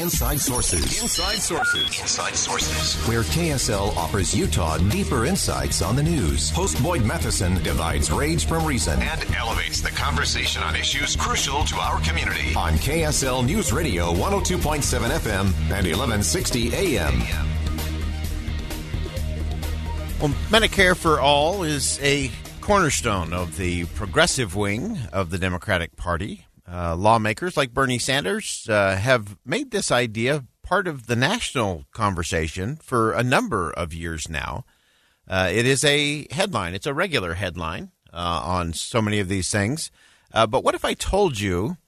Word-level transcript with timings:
Inside 0.00 0.40
Sources. 0.40 1.02
Inside 1.02 1.38
Sources. 1.38 2.00
Inside 2.00 2.36
Sources. 2.36 3.08
Where 3.08 3.22
KSL 3.22 3.96
offers 3.96 4.34
Utah 4.34 4.78
deeper 4.78 5.24
insights 5.26 5.82
on 5.82 5.96
the 5.96 6.02
news. 6.02 6.50
Host 6.50 6.80
Boyd 6.82 7.04
Matheson 7.04 7.60
divides 7.62 8.10
rage 8.10 8.46
from 8.46 8.64
reason 8.64 9.02
and 9.02 9.34
elevates 9.34 9.80
the 9.80 9.90
conversation 9.90 10.62
on 10.62 10.76
issues 10.76 11.16
crucial 11.16 11.64
to 11.64 11.76
our 11.76 12.00
community. 12.02 12.54
On 12.54 12.74
KSL 12.74 13.44
News 13.44 13.72
Radio 13.72 14.12
102.7 14.12 14.82
FM 15.18 15.46
and 15.70 15.86
1160 15.86 16.74
AM. 16.74 17.18
Well, 20.20 20.30
Medicare 20.48 20.96
for 20.96 21.20
All 21.20 21.64
is 21.64 21.98
a 22.02 22.30
cornerstone 22.60 23.32
of 23.32 23.56
the 23.56 23.84
progressive 23.86 24.54
wing 24.54 24.98
of 25.12 25.30
the 25.30 25.38
Democratic 25.38 25.96
Party. 25.96 26.47
Uh, 26.70 26.94
lawmakers 26.94 27.56
like 27.56 27.72
Bernie 27.72 27.98
Sanders 27.98 28.66
uh, 28.68 28.96
have 28.96 29.38
made 29.44 29.70
this 29.70 29.90
idea 29.90 30.44
part 30.62 30.86
of 30.86 31.06
the 31.06 31.16
national 31.16 31.86
conversation 31.92 32.76
for 32.76 33.12
a 33.12 33.22
number 33.22 33.70
of 33.70 33.94
years 33.94 34.28
now. 34.28 34.66
Uh, 35.26 35.48
it 35.50 35.64
is 35.64 35.82
a 35.82 36.26
headline, 36.30 36.74
it's 36.74 36.86
a 36.86 36.92
regular 36.92 37.34
headline 37.34 37.90
uh, 38.12 38.42
on 38.44 38.74
so 38.74 39.00
many 39.00 39.18
of 39.18 39.28
these 39.28 39.50
things. 39.50 39.90
Uh, 40.32 40.46
but 40.46 40.62
what 40.62 40.74
if 40.74 40.84
I 40.84 40.92
told 40.92 41.40
you 41.40 41.78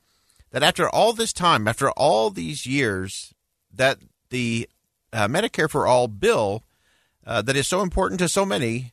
that 0.50 0.62
after 0.62 0.88
all 0.88 1.12
this 1.12 1.34
time, 1.34 1.68
after 1.68 1.90
all 1.90 2.30
these 2.30 2.64
years, 2.64 3.34
that 3.72 3.98
the 4.30 4.68
Medicare 5.12 5.68
for 5.68 5.86
All 5.86 6.08
bill 6.08 6.64
that 7.24 7.56
is 7.56 7.68
so 7.68 7.82
important 7.82 8.18
to 8.20 8.28
so 8.28 8.46
many 8.46 8.92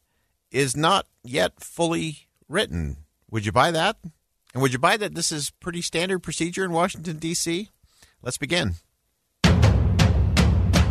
is 0.52 0.76
not 0.76 1.08
yet 1.24 1.62
fully 1.62 2.28
written? 2.50 2.98
Would 3.32 3.46
you 3.46 3.52
buy 3.52 3.72
that? 3.72 3.98
And 4.58 4.64
would 4.64 4.74
you 4.74 4.80
buy 4.80 4.98
that 4.98 5.14
this 5.14 5.32
is 5.32 5.52
pretty 5.52 5.84
standard 5.84 6.24
procedure 6.24 6.66
in 6.66 6.72
Washington, 6.72 7.20
D.C.? 7.20 7.70
Let's 8.24 8.40
begin. 8.40 8.74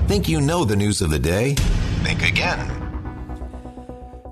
Think 0.06 0.28
you 0.28 0.40
know 0.40 0.64
the 0.64 0.76
news 0.76 1.02
of 1.02 1.10
the 1.10 1.18
day? 1.18 1.54
Think 2.04 2.22
again. 2.22 2.85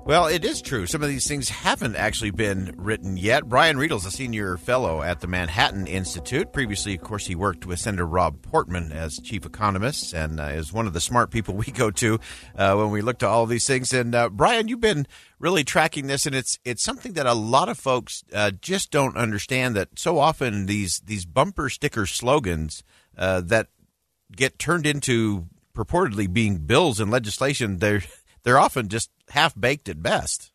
Well, 0.05 0.27
it 0.27 0.45
is 0.45 0.61
true. 0.61 0.85
Some 0.85 1.01
of 1.01 1.09
these 1.09 1.27
things 1.27 1.49
haven't 1.49 1.95
actually 1.95 2.29
been 2.29 2.75
written 2.77 3.17
yet. 3.17 3.49
Brian 3.49 3.75
Riedl's 3.75 4.05
a 4.05 4.11
senior 4.11 4.55
fellow 4.55 5.01
at 5.01 5.19
the 5.19 5.25
Manhattan 5.25 5.87
Institute. 5.87 6.53
Previously, 6.53 6.93
of 6.93 7.01
course, 7.01 7.25
he 7.25 7.33
worked 7.33 7.65
with 7.65 7.79
Senator 7.79 8.05
Rob 8.05 8.43
Portman 8.43 8.91
as 8.91 9.17
chief 9.17 9.47
economist 9.47 10.13
and 10.13 10.39
uh, 10.39 10.43
is 10.43 10.71
one 10.71 10.85
of 10.85 10.93
the 10.93 11.01
smart 11.01 11.31
people 11.31 11.55
we 11.65 11.65
go 11.65 11.89
to 11.89 12.19
uh, 12.55 12.75
when 12.75 12.91
we 12.91 13.01
look 13.01 13.17
to 13.17 13.27
all 13.27 13.47
these 13.47 13.65
things. 13.65 13.93
And 13.93 14.13
uh, 14.13 14.29
Brian, 14.29 14.67
you've 14.67 14.79
been 14.79 15.07
really 15.39 15.63
tracking 15.63 16.05
this, 16.05 16.27
and 16.27 16.35
it's 16.35 16.59
it's 16.63 16.83
something 16.83 17.13
that 17.13 17.25
a 17.25 17.33
lot 17.33 17.67
of 17.67 17.79
folks 17.79 18.23
uh, 18.31 18.51
just 18.51 18.91
don't 18.91 19.17
understand. 19.17 19.75
That 19.75 19.97
so 19.97 20.19
often 20.19 20.67
these 20.67 20.99
these 20.99 21.25
bumper 21.25 21.67
sticker 21.67 22.05
slogans 22.05 22.83
uh, 23.17 23.41
that 23.41 23.69
get 24.35 24.59
turned 24.59 24.85
into 24.85 25.47
purportedly 25.73 26.31
being 26.31 26.59
bills 26.59 26.99
and 26.99 27.09
legislation, 27.09 27.77
they're 27.77 28.03
they're 28.45 28.59
often 28.59 28.87
just 28.87 29.09
half 29.29 29.59
baked 29.59 29.89
at 29.89 30.01
best. 30.01 30.51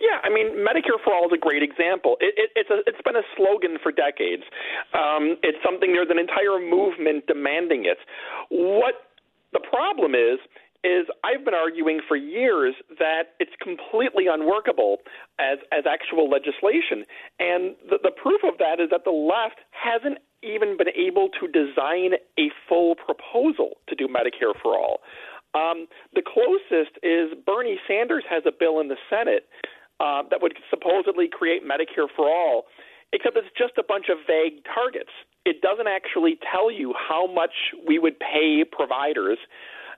Yeah, 0.00 0.16
I 0.24 0.30
mean, 0.32 0.64
Medicare 0.64 0.96
for 1.04 1.12
All 1.12 1.26
is 1.26 1.32
a 1.34 1.38
great 1.38 1.62
example. 1.62 2.16
It, 2.20 2.32
it, 2.38 2.50
it's 2.56 2.70
a, 2.70 2.80
it's 2.86 3.02
been 3.04 3.16
a 3.16 3.26
slogan 3.36 3.76
for 3.82 3.92
decades. 3.92 4.44
Um, 4.94 5.36
it's 5.42 5.58
something 5.62 5.92
there's 5.92 6.08
an 6.08 6.18
entire 6.18 6.56
movement 6.56 7.26
demanding 7.26 7.84
it. 7.84 7.98
What 8.48 8.94
the 9.52 9.60
problem 9.60 10.14
is 10.14 10.38
is 10.82 11.04
I've 11.22 11.44
been 11.44 11.52
arguing 11.52 12.00
for 12.08 12.16
years 12.16 12.74
that 12.98 13.36
it's 13.38 13.52
completely 13.60 14.24
unworkable 14.32 14.98
as 15.38 15.58
as 15.72 15.84
actual 15.84 16.30
legislation, 16.30 17.04
and 17.38 17.76
the, 17.84 17.98
the 18.02 18.10
proof 18.16 18.40
of 18.48 18.56
that 18.56 18.80
is 18.80 18.88
that 18.88 19.04
the 19.04 19.12
left 19.12 19.60
hasn't 19.76 20.18
even 20.42 20.78
been 20.78 20.88
able 20.96 21.28
to 21.36 21.44
design 21.52 22.16
a 22.38 22.48
full 22.66 22.94
proposal 22.96 23.76
to 23.88 23.94
do 23.94 24.08
Medicare 24.08 24.56
for 24.62 24.72
all. 24.72 25.00
Um, 25.54 25.86
the 26.14 26.22
closest 26.22 26.96
is 27.02 27.34
Bernie 27.44 27.80
Sanders 27.88 28.24
has 28.30 28.44
a 28.46 28.52
bill 28.52 28.80
in 28.80 28.88
the 28.88 28.96
Senate 29.08 29.48
uh, 29.98 30.22
that 30.30 30.40
would 30.42 30.54
supposedly 30.70 31.28
create 31.28 31.62
Medicare 31.64 32.08
for 32.14 32.28
all, 32.28 32.64
except 33.12 33.36
it's 33.36 33.48
just 33.58 33.74
a 33.78 33.82
bunch 33.82 34.06
of 34.08 34.18
vague 34.26 34.62
targets. 34.64 35.10
It 35.44 35.60
doesn't 35.60 35.88
actually 35.88 36.38
tell 36.50 36.70
you 36.70 36.94
how 36.96 37.26
much 37.26 37.74
we 37.86 37.98
would 37.98 38.18
pay 38.20 38.64
providers. 38.64 39.38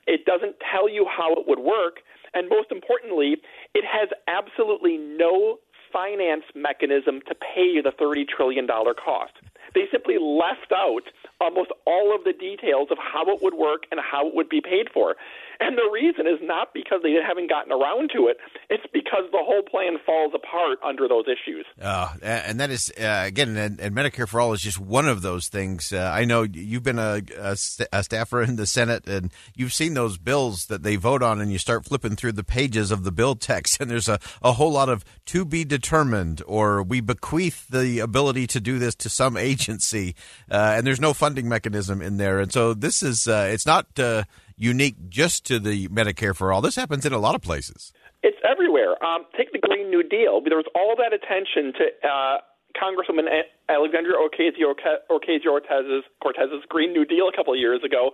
It 0.06 0.24
doesn't 0.24 0.56
tell 0.70 0.88
you 0.88 1.06
how 1.06 1.32
it 1.34 1.46
would 1.46 1.60
work. 1.60 2.00
And 2.34 2.48
most 2.48 2.72
importantly, 2.72 3.36
it 3.74 3.84
has 3.84 4.08
absolutely 4.26 4.96
no 4.96 5.58
finance 5.92 6.44
mechanism 6.54 7.20
to 7.28 7.34
pay 7.34 7.80
the 7.82 7.92
$30 8.00 8.26
trillion 8.26 8.66
cost. 8.66 9.34
They 9.74 9.88
simply 9.90 10.18
left 10.18 10.72
out 10.74 11.02
almost 11.40 11.70
all 11.86 12.14
of 12.14 12.24
the 12.24 12.32
details 12.32 12.88
of 12.90 12.98
how 12.98 13.28
it 13.34 13.42
would 13.42 13.54
work 13.54 13.84
and 13.90 14.00
how 14.00 14.28
it 14.28 14.34
would 14.34 14.48
be 14.48 14.60
paid 14.60 14.88
for. 14.92 15.16
And 15.62 15.78
the 15.78 15.88
reason 15.92 16.26
is 16.26 16.40
not 16.42 16.74
because 16.74 17.02
they 17.04 17.12
haven't 17.24 17.48
gotten 17.48 17.70
around 17.70 18.10
to 18.16 18.26
it, 18.26 18.38
it's 18.68 18.82
because 18.92 19.30
the 19.30 19.38
whole 19.38 19.62
plan 19.62 19.96
falls 20.04 20.32
apart 20.34 20.78
under 20.84 21.06
those 21.06 21.26
issues. 21.26 21.64
Uh, 21.80 22.08
and 22.20 22.58
that 22.58 22.70
is, 22.70 22.90
uh, 23.00 23.22
again, 23.26 23.56
and, 23.56 23.78
and, 23.78 23.94
Medicare 23.94 24.28
for 24.28 24.40
All 24.40 24.52
is 24.52 24.60
just 24.60 24.80
one 24.80 25.06
of 25.06 25.22
those 25.22 25.46
things. 25.46 25.92
Uh, 25.92 26.10
I 26.12 26.24
know 26.24 26.42
you've 26.42 26.82
been 26.82 26.98
a, 26.98 27.22
a, 27.38 27.56
a, 27.92 28.02
staffer 28.02 28.42
in 28.42 28.56
the 28.56 28.66
Senate 28.66 29.06
and 29.06 29.32
you've 29.54 29.72
seen 29.72 29.94
those 29.94 30.18
bills 30.18 30.66
that 30.66 30.82
they 30.82 30.96
vote 30.96 31.22
on, 31.22 31.40
and 31.40 31.52
you 31.52 31.58
start 31.58 31.84
flipping 31.84 32.16
through 32.16 32.32
the 32.32 32.42
pages 32.42 32.90
of 32.90 33.04
the 33.04 33.12
bill 33.12 33.36
text, 33.36 33.76
and 33.80 33.88
there's 33.88 34.08
a, 34.08 34.18
a 34.42 34.52
whole 34.52 34.72
lot 34.72 34.88
of 34.88 35.04
to 35.26 35.44
be 35.44 35.64
determined, 35.64 36.42
or 36.46 36.82
we 36.82 37.00
bequeath 37.00 37.68
the 37.68 38.00
ability 38.00 38.48
to 38.48 38.60
do 38.60 38.80
this 38.80 38.96
to 38.96 39.08
some 39.08 39.36
agency, 39.36 40.16
uh, 40.50 40.74
and 40.76 40.84
there's 40.84 41.00
no 41.00 41.12
funding 41.12 41.48
mechanism 41.48 42.02
in 42.02 42.16
there. 42.16 42.40
And 42.40 42.52
so 42.52 42.74
this 42.74 43.00
is, 43.00 43.28
uh, 43.28 43.48
it's 43.52 43.66
not 43.66 43.86
uh, 44.00 44.24
unique 44.62 45.08
just 45.08 45.44
to 45.46 45.58
the 45.58 45.88
Medicare 45.88 46.34
for 46.34 46.52
All. 46.52 46.60
This 46.60 46.76
happens 46.76 47.04
in 47.04 47.12
a 47.12 47.18
lot 47.18 47.34
of 47.34 47.42
places. 47.42 47.92
It's 48.22 48.38
everywhere. 48.48 49.02
Um, 49.04 49.26
take 49.36 49.52
the 49.52 49.58
Green 49.58 49.90
New 49.90 50.02
Deal. 50.02 50.40
There 50.40 50.56
was 50.56 50.70
all 50.74 50.94
that 50.96 51.12
attention 51.12 51.72
to 51.74 52.08
uh, 52.08 52.38
Congresswoman 52.78 53.26
Alexandria 53.68 54.16
Ocasio 54.16 54.74
Cortez's 55.08 56.04
Cortez's 56.22 56.64
Green 56.68 56.92
New 56.92 57.04
Deal 57.04 57.28
a 57.28 57.36
couple 57.36 57.52
of 57.52 57.58
years 57.58 57.82
ago. 57.84 58.12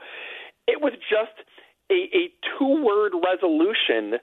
It 0.67 0.81
was 0.81 0.93
just 1.09 1.37
a, 1.91 2.09
a 2.17 2.33
two-word 2.57 3.13
resolution 3.21 4.19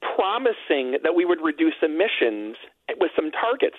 promising 0.00 0.98
that 1.02 1.14
we 1.14 1.24
would 1.24 1.40
reduce 1.42 1.76
emissions 1.82 2.56
with 2.98 3.10
some 3.14 3.30
targets. 3.30 3.76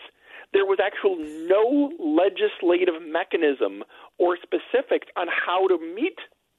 There 0.54 0.66
was 0.66 0.80
actual 0.81 1.18
no 1.50 1.92
legislative 2.00 3.01
mechanism 3.06 3.83
or 4.18 4.38
specifics 4.38 5.07
on 5.18 5.27
how 5.27 5.68
to 5.68 5.77
meet 5.94 6.18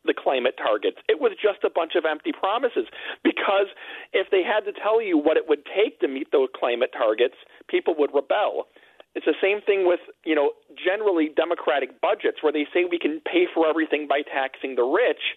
the 0.09 0.17
climate 0.17 0.57
targets. 0.57 0.97
It 1.07 1.21
was 1.21 1.37
just 1.37 1.63
a 1.63 1.71
bunch 1.71 1.93
of 1.95 2.09
empty 2.09 2.33
promises 2.33 2.89
because 3.23 3.69
if 4.17 4.33
they 4.33 4.43
had 4.43 4.65
to 4.65 4.73
tell 4.73 5.05
you 5.05 5.21
what 5.21 5.37
it 5.37 5.45
would 5.47 5.63
take 5.69 6.01
to 6.01 6.09
meet 6.09 6.33
those 6.33 6.49
climate 6.59 6.91
targets, 6.97 7.37
people 7.69 7.95
would 8.01 8.11
rebel. 8.17 8.67
It's 9.15 9.27
the 9.27 9.39
same 9.43 9.61
thing 9.61 9.87
with, 9.87 10.01
you 10.25 10.35
know, 10.35 10.53
generally 10.73 11.31
democratic 11.35 12.01
budgets 12.01 12.39
where 12.41 12.53
they 12.53 12.67
say 12.73 12.85
we 12.85 12.99
can 12.99 13.21
pay 13.21 13.47
for 13.53 13.69
everything 13.69 14.07
by 14.09 14.23
taxing 14.23 14.77
the 14.77 14.85
rich, 14.85 15.37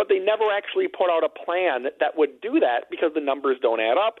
but 0.00 0.08
they 0.08 0.18
never 0.18 0.48
actually 0.50 0.88
put 0.88 1.12
out 1.12 1.20
a 1.20 1.28
plan 1.28 1.92
that 2.00 2.16
would 2.16 2.40
do 2.40 2.58
that 2.58 2.88
because 2.88 3.12
the 3.12 3.20
numbers 3.20 3.58
don't 3.60 3.80
add 3.80 3.98
up. 4.00 4.16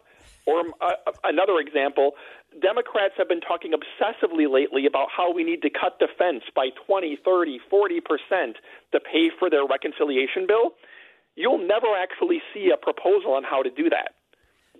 Or 0.46 0.60
uh, 0.82 0.92
another 1.24 1.56
example, 1.56 2.20
Democrats 2.60 3.14
have 3.16 3.30
been 3.30 3.40
talking 3.40 3.72
obsessively 3.72 4.44
lately 4.44 4.84
about 4.84 5.08
how 5.08 5.32
we 5.32 5.42
need 5.42 5.62
to 5.62 5.70
cut 5.70 5.98
defense 5.98 6.44
by 6.54 6.68
20, 6.84 7.16
30, 7.24 7.60
40 7.70 8.00
percent 8.00 8.56
to 8.92 9.00
pay 9.00 9.30
for 9.38 9.48
their 9.48 9.64
reconciliation 9.64 10.44
bill. 10.46 10.76
You'll 11.34 11.64
never 11.66 11.96
actually 11.96 12.42
see 12.52 12.68
a 12.68 12.76
proposal 12.76 13.32
on 13.32 13.42
how 13.42 13.62
to 13.62 13.70
do 13.70 13.88
that. 13.88 14.12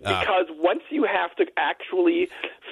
Uh. 0.04 0.20
Because 0.20 0.50
uh, 0.50 0.60
once 0.60 0.82
you 0.90 1.08
have 1.08 1.34
to 1.36 1.46
actually 1.56 2.28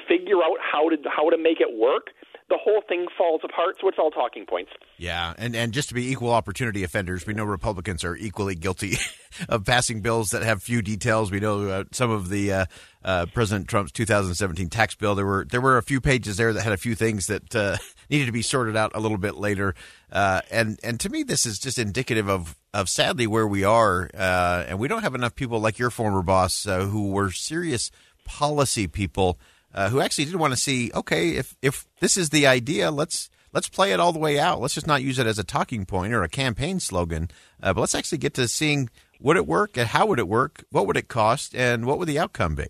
figure 0.07 0.45
out 0.45 0.61
how 0.61 0.91
to 0.91 0.97
how 1.09 1.31
to 1.31 1.39
make 1.39 1.63
it 1.63 1.73
work, 1.73 2.13
the 2.49 2.57
whole 2.57 2.81
thing 2.89 3.07
falls 3.17 3.43
apart. 3.45 3.77
So 3.81 3.89
it's 3.89 3.99
all 3.99 4.11
talking 4.11 4.47
points. 4.47 4.71
Yeah, 4.97 5.35
and 5.37 5.55
and 5.55 5.73
just 5.73 5.89
to 5.89 5.95
be 5.95 6.11
equal 6.11 6.33
opportunity 6.33 6.83
offenders, 6.83 7.27
we 7.27 7.35
know 7.35 7.45
Republicans 7.45 8.05
are 8.05 8.17
equally 8.17 8.55
guilty 8.55 8.97
of 9.49 9.65
passing 9.65 10.01
bills 10.01 10.31
that 10.31 10.43
have 10.43 10.63
few 10.63 10.81
details. 10.81 11.31
We 11.31 11.41
know 11.41 11.69
uh, 11.69 11.85
some 11.93 12.11
of 12.11 12.31
the 12.31 12.53
uh, 12.53 12.67
uh, 13.05 13.27
President 13.27 13.69
Trump's 13.69 13.93
2017 13.93 14.71
tax 14.71 14.95
bill. 14.95 15.15
There 15.15 15.27
were 15.27 15.47
there 15.49 15.61
were 15.61 15.77
a 15.77 15.83
few 15.83 16.01
pages 16.01 16.39
there 16.39 16.53
that 16.53 16.63
had 16.63 16.73
a 16.73 16.79
few 16.79 16.95
things 16.95 17.27
that 17.27 17.55
uh, 17.55 17.77
needed 18.11 18.27
to 18.27 18.33
be 18.33 18.43
sorted 18.43 18.77
out 18.77 18.93
a 18.95 19.01
little 19.01 19.19
bit 19.19 19.37
later. 19.37 19.75
Uh, 20.11 20.41
and 20.51 20.79
and 20.83 20.99
to 21.01 21.11
me, 21.11 21.23
this 21.23 21.45
is 21.45 21.59
just 21.59 21.79
indicative 21.79 22.29
of 22.29 22.57
of 22.73 22.89
sadly 22.89 23.27
where 23.27 23.47
we 23.47 23.65
are, 23.65 24.11
uh, 24.15 24.65
and 24.67 24.79
we 24.79 24.89
don't 24.89 25.03
have 25.03 25.15
enough 25.15 25.35
people 25.35 25.61
like 25.61 25.79
your 25.79 25.91
former 25.91 26.23
boss 26.23 26.65
who 26.65 27.11
were 27.11 27.31
serious 27.31 27.91
policy 28.25 28.87
people 28.87 29.39
uh, 29.75 29.91
who 29.91 30.01
actually 30.01 30.25
did 30.25 30.37
want 30.37 30.53
to 30.53 30.59
see, 30.59 30.91
okay, 30.95 31.31
if 31.31 31.57
if 31.63 31.87
this 32.01 32.17
is 32.17 32.31
the 32.31 32.47
idea, 32.47 32.91
let's 32.91 33.31
let's 33.53 33.69
play 33.69 33.93
it 33.93 34.01
all 34.01 34.13
the 34.13 34.19
way 34.19 34.39
out. 34.39 34.61
Let's 34.61 34.75
just 34.75 34.87
not 34.87 35.03
use 35.03 35.19
it 35.19 35.27
as 35.27 35.39
a 35.39 35.45
talking 35.45 35.87
point 35.87 36.13
or 36.13 36.23
a 36.23 36.29
campaign 36.29 36.81
slogan, 36.81 37.31
uh, 37.63 37.73
but 37.73 37.81
let's 37.81 37.95
actually 37.95 38.19
get 38.19 38.35
to 38.35 38.49
seeing 38.49 38.91
would 39.21 39.37
it 39.37 39.47
work 39.47 39.77
and 39.77 39.89
how 39.89 40.07
would 40.07 40.19
it 40.19 40.29
work, 40.29 40.65
what 40.71 40.87
would 40.87 40.97
it 40.97 41.09
cost, 41.09 41.55
and 41.55 41.87
what 41.87 41.99
would 41.99 42.09
the 42.09 42.19
outcome 42.19 42.55
be. 42.55 42.67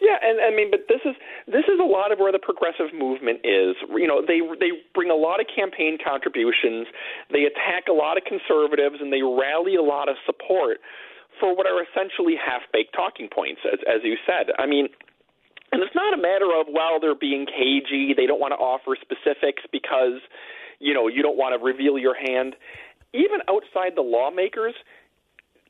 Yeah, 0.00 0.20
and 0.20 0.40
I 0.40 0.54
mean, 0.54 0.70
but 0.70 0.84
this 0.88 1.00
is 1.04 1.16
this 1.46 1.64
is 1.64 1.80
a 1.80 1.86
lot 1.86 2.12
of 2.12 2.18
where 2.18 2.32
the 2.32 2.38
progressive 2.38 2.92
movement 2.92 3.40
is. 3.44 3.76
You 3.88 4.06
know, 4.06 4.20
they 4.20 4.40
they 4.60 4.84
bring 4.92 5.10
a 5.10 5.16
lot 5.16 5.40
of 5.40 5.46
campaign 5.48 5.96
contributions, 5.96 6.86
they 7.32 7.44
attack 7.44 7.88
a 7.88 7.92
lot 7.92 8.16
of 8.18 8.24
conservatives, 8.24 9.00
and 9.00 9.12
they 9.12 9.22
rally 9.22 9.76
a 9.76 9.82
lot 9.82 10.08
of 10.08 10.16
support 10.26 10.78
for 11.40 11.56
what 11.56 11.66
are 11.66 11.80
essentially 11.82 12.34
half 12.36 12.62
baked 12.72 12.92
talking 12.94 13.28
points, 13.32 13.60
as 13.64 13.80
as 13.88 14.04
you 14.04 14.16
said. 14.26 14.52
I 14.58 14.66
mean, 14.66 14.88
and 15.74 15.82
it's 15.82 15.94
not 15.94 16.14
a 16.14 16.16
matter 16.16 16.54
of, 16.54 16.68
well, 16.70 17.00
they're 17.00 17.16
being 17.16 17.46
cagey, 17.46 18.14
they 18.16 18.26
don't 18.26 18.38
want 18.38 18.52
to 18.52 18.62
offer 18.62 18.94
specifics 18.94 19.64
because, 19.72 20.22
you 20.78 20.94
know, 20.94 21.08
you 21.08 21.20
don't 21.20 21.36
want 21.36 21.58
to 21.58 21.58
reveal 21.58 21.98
your 21.98 22.14
hand. 22.14 22.54
Even 23.12 23.40
outside 23.48 23.96
the 23.96 24.06
lawmakers, 24.06 24.74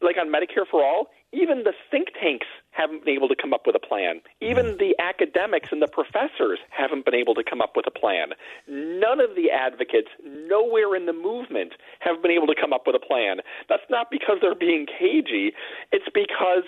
like 0.03 0.17
on 0.21 0.29
Medicare 0.29 0.69
for 0.71 0.85
All, 0.85 1.09
even 1.33 1.65
the 1.65 1.73
think 1.91 2.09
tanks 2.21 2.47
haven't 2.71 3.05
been 3.05 3.15
able 3.15 3.29
to 3.29 3.35
come 3.35 3.55
up 3.55 3.63
with 3.67 3.75
a 3.75 3.81
plan. 3.81 4.21
Even 4.43 4.77
mm. 4.77 4.79
the 4.79 4.95
academics 4.99 5.71
and 5.73 5.81
the 5.81 5.89
professors 5.89 6.59
haven't 6.69 7.07
been 7.07 7.15
able 7.15 7.35
to 7.35 7.43
come 7.43 7.63
up 7.63 7.73
with 7.75 7.87
a 7.87 7.91
plan. 7.91 8.37
None 8.69 9.21
of 9.21 9.35
the 9.35 9.51
advocates, 9.51 10.09
nowhere 10.23 10.95
in 10.95 11.07
the 11.07 11.13
movement, 11.13 11.73
have 12.01 12.21
been 12.21 12.31
able 12.31 12.47
to 12.49 12.55
come 12.55 12.75
up 12.75 12.83
with 12.87 12.95
a 12.95 13.01
plan. 13.01 13.39
That's 13.69 13.89
not 13.89 14.11
because 14.11 14.37
they're 14.43 14.55
being 14.55 14.87
cagey, 14.87 15.55
it's 15.93 16.09
because 16.13 16.65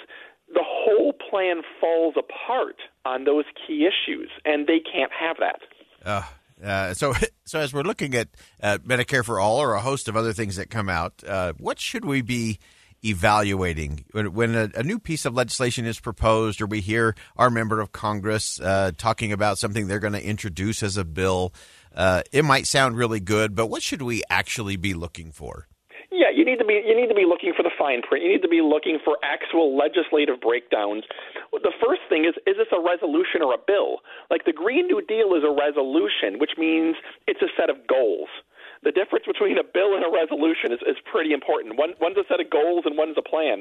the 0.57 0.65
whole 0.65 1.13
plan 1.13 1.61
falls 1.79 2.15
apart 2.17 2.77
on 3.05 3.25
those 3.25 3.45
key 3.67 3.87
issues, 3.87 4.31
and 4.45 4.67
they 4.67 4.81
can't 4.81 5.13
have 5.13 5.37
that. 5.39 5.61
Uh, 6.03 6.23
uh, 6.65 6.95
so, 6.95 7.13
so 7.45 7.61
as 7.61 7.75
we're 7.75 7.83
looking 7.83 8.15
at 8.15 8.29
uh, 8.63 8.79
Medicare 8.79 9.25
for 9.25 9.39
All 9.39 9.59
or 9.59 9.75
a 9.75 9.81
host 9.81 10.09
of 10.09 10.17
other 10.17 10.33
things 10.33 10.57
that 10.57 10.71
come 10.71 10.89
out, 10.89 11.23
uh, 11.29 11.53
what 11.59 11.79
should 11.79 12.07
we 12.07 12.23
be 12.23 12.59
evaluating 13.05 14.07
when, 14.13 14.33
when 14.33 14.55
a, 14.55 14.71
a, 14.77 14.83
new 14.83 14.99
piece 14.99 15.27
of 15.27 15.35
legislation 15.35 15.85
is 15.85 16.01
proposed, 16.01 16.63
or 16.63 16.67
we 16.67 16.81
hear 16.81 17.15
our 17.37 17.51
member 17.51 17.79
of 17.79 17.93
Congress 17.93 18.59
uh, 18.59 18.91
talking 18.97 19.33
about 19.33 19.59
something 19.59 19.87
they're 19.87 19.99
going 20.01 20.15
to 20.15 20.27
introduce 20.27 20.83
as 20.83 20.97
a 20.97 21.05
bill? 21.05 21.53
Uh, 21.95 22.23
it 22.33 22.45
might 22.47 22.67
sound 22.67 22.97
really 22.97 23.21
good, 23.21 23.55
but 23.55 23.67
what 23.67 23.83
should 23.83 24.01
we 24.01 24.23
actually 24.31 24.77
be 24.77 24.95
looking 24.95 25.31
for? 25.31 25.69
Yeah, 26.17 26.33
you 26.33 26.49
need 26.49 26.57
to 26.57 26.65
be 26.65 26.81
you 26.81 26.97
need 26.97 27.13
to 27.13 27.15
be 27.15 27.29
looking 27.29 27.53
for 27.53 27.63
the 27.63 27.71
fine 27.77 28.01
print. 28.01 28.25
You 28.25 28.33
need 28.33 28.41
to 28.41 28.49
be 28.49 28.65
looking 28.65 28.97
for 29.05 29.21
actual 29.21 29.77
legislative 29.77 30.41
breakdowns. 30.41 31.05
The 31.53 31.77
first 31.77 32.09
thing 32.09 32.25
is 32.25 32.33
is 32.49 32.57
this 32.57 32.73
a 32.73 32.81
resolution 32.81 33.45
or 33.45 33.53
a 33.53 33.61
bill? 33.61 34.01
Like 34.33 34.49
the 34.49 34.57
Green 34.57 34.89
New 34.89 35.05
Deal 35.05 35.37
is 35.37 35.45
a 35.45 35.53
resolution, 35.53 36.41
which 36.41 36.57
means 36.57 36.97
it's 37.29 37.45
a 37.45 37.53
set 37.53 37.69
of 37.69 37.85
goals. 37.85 38.33
The 38.81 38.97
difference 38.97 39.29
between 39.29 39.61
a 39.61 39.67
bill 39.67 39.93
and 39.93 40.09
a 40.09 40.09
resolution 40.09 40.73
is, 40.73 40.81
is 40.89 40.97
pretty 41.05 41.37
important. 41.37 41.77
One 41.77 41.93
one's 42.01 42.17
a 42.17 42.25
set 42.33 42.41
of 42.41 42.49
goals 42.49 42.89
and 42.89 42.97
one's 42.97 43.21
a 43.21 43.25
plan. 43.25 43.61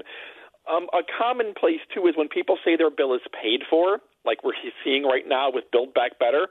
Um, 0.64 0.88
a 0.96 1.04
commonplace 1.04 1.84
too 1.92 2.08
is 2.08 2.16
when 2.16 2.32
people 2.32 2.56
say 2.64 2.80
their 2.80 2.90
bill 2.90 3.14
is 3.14 3.22
paid 3.36 3.68
for, 3.70 4.00
like 4.24 4.48
we're 4.48 4.58
seeing 4.84 5.04
right 5.04 5.28
now 5.28 5.52
with 5.52 5.68
Build 5.76 5.94
Back 5.94 6.18
Better 6.24 6.48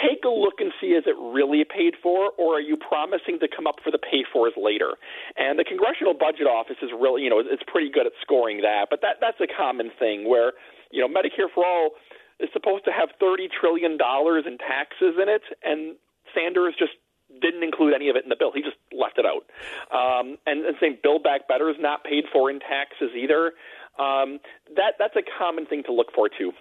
take 0.00 0.24
a 0.24 0.32
look 0.32 0.60
and 0.60 0.72
see 0.80 0.96
is 0.96 1.04
it 1.06 1.16
really 1.18 1.64
paid 1.64 1.94
for, 2.02 2.32
or 2.38 2.56
are 2.56 2.64
you 2.64 2.76
promising 2.76 3.38
to 3.40 3.48
come 3.48 3.66
up 3.66 3.76
for 3.84 3.90
the 3.90 3.98
pay 3.98 4.24
fors 4.32 4.52
later? 4.56 4.96
And 5.36 5.58
the 5.58 5.64
Congressional 5.64 6.14
Budget 6.14 6.46
Office 6.46 6.80
is 6.82 6.90
really, 6.96 7.22
you 7.22 7.30
know, 7.30 7.40
it's 7.40 7.62
pretty 7.66 7.90
good 7.90 8.06
at 8.06 8.12
scoring 8.20 8.62
that. 8.62 8.88
But 8.88 9.00
that 9.02 9.20
that's 9.20 9.40
a 9.40 9.50
common 9.50 9.90
thing 9.98 10.28
where, 10.28 10.52
you 10.90 11.00
know, 11.00 11.08
Medicare 11.08 11.52
for 11.52 11.66
All 11.66 11.90
is 12.40 12.48
supposed 12.52 12.84
to 12.86 12.92
have 12.92 13.10
thirty 13.20 13.48
trillion 13.48 13.96
dollars 13.96 14.44
in 14.46 14.58
taxes 14.58 15.20
in 15.20 15.28
it, 15.28 15.42
and 15.62 15.96
Sanders 16.34 16.74
just 16.78 16.92
didn't 17.40 17.62
include 17.62 17.94
any 17.94 18.08
of 18.08 18.16
it 18.16 18.24
in 18.24 18.28
the 18.28 18.36
bill. 18.36 18.52
He 18.54 18.60
just 18.60 18.76
left 18.92 19.16
it 19.16 19.24
out. 19.24 19.48
Um, 19.88 20.36
and, 20.44 20.66
and 20.66 20.76
saying 20.80 20.98
Build 21.02 21.22
Back 21.22 21.48
Better 21.48 21.70
is 21.70 21.76
not 21.80 22.04
paid 22.04 22.24
for 22.32 22.50
in 22.50 22.60
taxes 22.60 23.10
either. 23.16 23.52
Um, 23.98 24.40
that 24.76 24.94
that's 24.98 25.16
a 25.16 25.24
common 25.38 25.66
thing 25.66 25.82
to 25.84 25.92
look 25.92 26.12
for 26.14 26.28
too. 26.28 26.52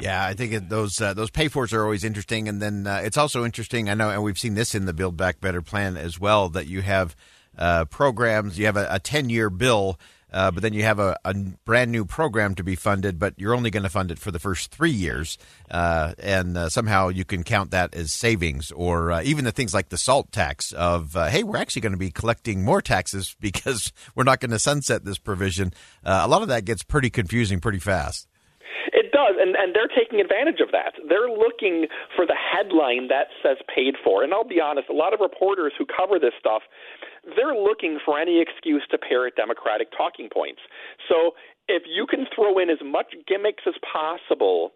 Yeah, 0.00 0.24
I 0.24 0.34
think 0.34 0.68
those 0.68 1.00
uh, 1.00 1.14
those 1.14 1.30
pay 1.30 1.48
fors 1.48 1.72
are 1.72 1.82
always 1.82 2.04
interesting, 2.04 2.48
and 2.48 2.60
then 2.60 2.86
uh, 2.86 3.02
it's 3.04 3.16
also 3.16 3.44
interesting. 3.44 3.88
I 3.88 3.94
know, 3.94 4.10
and 4.10 4.22
we've 4.22 4.38
seen 4.38 4.54
this 4.54 4.74
in 4.74 4.86
the 4.86 4.92
Build 4.92 5.16
Back 5.16 5.40
Better 5.40 5.62
plan 5.62 5.96
as 5.96 6.18
well. 6.18 6.48
That 6.48 6.66
you 6.66 6.82
have 6.82 7.14
uh, 7.56 7.84
programs, 7.86 8.58
you 8.58 8.66
have 8.66 8.76
a 8.76 8.98
ten 8.98 9.28
year 9.28 9.48
bill, 9.50 10.00
uh, 10.32 10.50
but 10.50 10.62
then 10.62 10.72
you 10.72 10.82
have 10.82 10.98
a, 10.98 11.16
a, 11.24 11.34
brand 11.64 11.92
new 11.92 12.04
program 12.04 12.54
to 12.56 12.64
be 12.64 12.74
funded, 12.74 13.18
but 13.18 13.34
you're 13.36 13.54
only 13.54 13.70
going 13.70 13.82
to 13.82 13.88
fund 13.88 14.10
it 14.10 14.18
for 14.18 14.30
the 14.30 14.38
first 14.38 14.72
three 14.72 14.90
years, 14.90 15.38
uh, 15.70 16.14
and 16.18 16.56
uh, 16.56 16.68
somehow 16.68 17.08
you 17.08 17.24
can 17.24 17.44
count 17.44 17.70
that 17.70 17.94
as 17.94 18.12
savings, 18.12 18.72
or 18.72 19.20
even 19.22 19.44
the 19.44 19.52
things 19.52 19.74
like 19.74 19.90
the 19.90 19.98
SALT 19.98 20.32
tax 20.32 20.72
of 20.72 21.12
hey, 21.12 21.42
we're 21.42 21.58
actually 21.58 21.82
going 21.82 21.92
to 21.92 21.98
be 21.98 22.10
collecting 22.10 22.64
more 22.64 22.82
taxes 22.82 23.36
because 23.40 23.92
we're 24.14 24.24
not 24.24 24.40
going 24.40 24.50
to 24.50 24.58
sunset 24.58 25.04
this 25.04 25.18
provision. 25.18 25.72
a 26.02 26.26
lot 26.26 26.42
of 26.42 26.48
that 26.48 26.64
gets 26.64 26.82
pretty 26.82 27.10
confusing 27.10 27.60
pretty 27.60 27.78
fast 27.78 28.26
does, 29.12 29.36
and, 29.38 29.54
and 29.56 29.74
they're 29.74 29.92
taking 29.92 30.20
advantage 30.20 30.60
of 30.60 30.72
that. 30.72 30.96
They're 31.08 31.30
looking 31.30 31.86
for 32.16 32.26
the 32.26 32.36
headline 32.36 33.08
that 33.08 33.28
says 33.42 33.56
paid 33.68 33.94
for. 34.02 34.24
And 34.24 34.32
I'll 34.32 34.48
be 34.48 34.60
honest, 34.60 34.88
a 34.88 34.96
lot 34.96 35.14
of 35.14 35.20
reporters 35.20 35.72
who 35.78 35.86
cover 35.86 36.18
this 36.18 36.34
stuff, 36.38 36.62
they're 37.36 37.54
looking 37.54 37.98
for 38.04 38.18
any 38.18 38.40
excuse 38.40 38.82
to 38.90 38.98
parrot 38.98 39.36
Democratic 39.36 39.88
talking 39.96 40.28
points. 40.32 40.60
So 41.08 41.32
if 41.68 41.84
you 41.86 42.06
can 42.06 42.26
throw 42.34 42.58
in 42.58 42.70
as 42.70 42.82
much 42.84 43.14
gimmicks 43.28 43.62
as 43.66 43.74
possible 43.80 44.72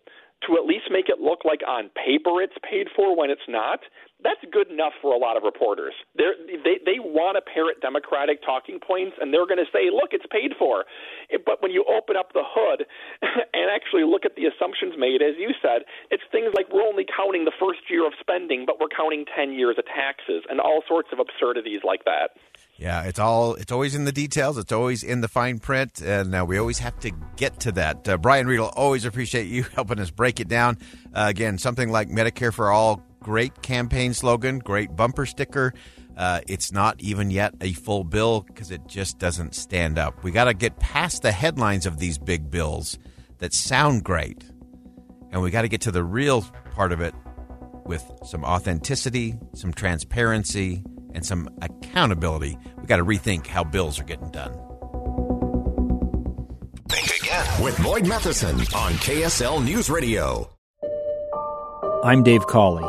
to 0.47 0.57
at 0.57 0.67
least 0.69 0.93
make 0.93 1.09
it 1.09 1.19
look 1.19 1.45
like 1.45 1.61
on 1.67 1.89
paper 1.97 2.43
it's 2.43 2.57
paid 2.63 2.89
for 2.95 3.17
when 3.17 3.31
it's 3.31 3.49
not, 3.49 3.81
that's 4.25 4.41
good 4.53 4.71
enough 4.73 4.97
for 5.03 5.13
a 5.13 5.19
lot 5.19 5.37
of 5.37 5.43
reporters. 5.45 5.93
They're, 6.17 6.35
they 6.41 6.81
they 6.81 6.99
want 6.99 7.37
to 7.37 7.45
parrot 7.45 7.85
Democratic 7.85 8.41
talking 8.41 8.81
points, 8.81 9.17
and 9.21 9.29
they're 9.29 9.45
going 9.45 9.61
to 9.61 9.69
say, 9.69 9.93
"Look, 9.93 10.17
it's 10.17 10.25
paid 10.33 10.57
for." 10.59 10.85
But 11.45 11.61
when 11.61 11.71
you 11.71 11.85
open 11.85 12.17
up 12.17 12.33
the 12.33 12.45
hood 12.45 12.89
and 13.23 13.67
actually 13.69 14.09
look 14.09 14.25
at 14.25 14.33
the 14.37 14.49
assumptions 14.49 14.97
made, 14.97 15.21
as 15.21 15.37
you 15.37 15.53
said, 15.61 15.85
it's 16.11 16.25
things 16.33 16.55
like 16.57 16.73
we're 16.73 16.87
only 16.87 17.05
counting 17.05 17.45
the 17.45 17.53
first 17.61 17.85
year 17.93 18.07
of 18.07 18.17
spending, 18.21 18.65
but 18.65 18.81
we're 18.81 18.93
counting 18.93 19.29
ten 19.37 19.53
years 19.53 19.77
of 19.77 19.85
taxes, 19.85 20.49
and 20.49 20.61
all 20.61 20.81
sorts 20.89 21.13
of 21.13 21.21
absurdities 21.21 21.85
like 21.85 22.05
that. 22.09 22.33
Yeah, 22.77 23.05
it's 23.05 23.19
all 23.19 23.55
it's 23.55 23.73
always 23.73 23.95
in 23.95 24.05
the 24.05 24.13
details. 24.13 24.57
It's 24.57 24.73
always 24.73 25.03
in 25.03 25.21
the 25.21 25.29
fine 25.29 25.59
print, 25.59 26.01
and 26.01 26.35
uh, 26.35 26.45
we 26.49 26.57
always 26.57 26.79
have 26.81 26.99
to 27.01 27.13
get 27.37 27.61
to 27.61 27.73
that. 27.73 28.09
Uh, 28.09 28.17
Brian 28.17 28.47
Riedl, 28.47 28.73
always 28.77 29.05
appreciate 29.05 29.47
you 29.47 29.63
helping 29.75 30.01
us 30.01 30.11
break 30.11 30.41
it 30.41 30.49
down. 30.49 30.79
Uh, 31.13 31.27
again, 31.29 31.59
something 31.59 31.91
like 31.91 32.09
Medicare 32.09 32.53
for 32.53 32.71
All 32.71 33.03
Great 33.27 33.61
campaign 33.61 34.15
slogan, 34.15 34.61
great 34.61 34.95
bumper 34.95 35.27
sticker. 35.27 35.75
Uh, 36.17 36.43
it's 36.47 36.71
not 36.71 36.95
even 37.01 37.29
yet 37.33 37.53
a 37.61 37.73
full 37.73 38.05
bill 38.05 38.43
because 38.43 38.71
it 38.71 38.87
just 38.87 39.19
doesn't 39.19 39.57
stand 39.57 39.99
up. 39.99 40.23
We 40.23 40.31
got 40.31 40.45
to 40.45 40.55
get 40.55 40.79
past 40.79 41.23
the 41.23 41.33
headlines 41.33 41.87
of 41.87 41.99
these 41.99 42.19
big 42.19 42.53
bills 42.53 43.01
that 43.39 43.53
sound 43.53 44.05
great, 44.05 44.45
and 45.33 45.43
we 45.43 45.51
got 45.51 45.63
to 45.63 45.69
get 45.69 45.81
to 45.81 45.91
the 45.91 46.05
real 46.05 46.43
part 46.71 46.93
of 46.93 47.01
it 47.01 47.15
with 47.85 48.09
some 48.25 48.45
authenticity, 48.45 49.35
some 49.55 49.73
transparency, 49.73 50.85
and 51.13 51.27
some 51.27 51.49
accountability. 51.63 52.57
We 52.79 52.87
got 52.87 52.99
to 52.99 53.05
rethink 53.05 53.49
how 53.49 53.65
bills 53.65 53.99
are 53.99 54.05
getting 54.05 54.31
done. 54.31 54.53
Think 56.89 57.23
again 57.23 57.65
with 57.65 57.77
Boyd 57.83 58.07
Matheson 58.07 58.55
on 58.55 58.93
KSL 59.03 59.65
News 59.65 59.91
Radio. 59.91 60.49
I'm 62.05 62.23
Dave 62.23 62.47
Cawley 62.47 62.89